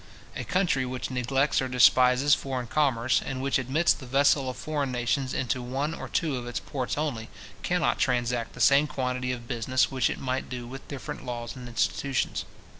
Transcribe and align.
A 0.35 0.43
country 0.43 0.83
which 0.83 1.11
neglects 1.11 1.61
or 1.61 1.67
despises 1.67 2.33
foreign 2.33 2.65
commerce, 2.65 3.21
and 3.23 3.39
which 3.39 3.59
admits 3.59 3.93
the 3.93 4.07
vessel 4.07 4.49
of 4.49 4.57
foreign 4.57 4.91
nations 4.91 5.31
into 5.31 5.61
one 5.61 5.93
or 5.93 6.09
two 6.09 6.37
of 6.37 6.47
its 6.47 6.59
ports 6.59 6.97
only, 6.97 7.29
cannot 7.61 7.99
transact 7.99 8.53
the 8.53 8.61
same 8.61 8.87
quantity 8.87 9.31
of 9.31 9.47
business 9.47 9.91
which 9.91 10.09
it 10.09 10.17
might 10.19 10.49
do 10.49 10.65
with 10.65 10.87
different 10.87 11.23
laws 11.23 11.55
and 11.55 11.67
institutions. 11.67 12.45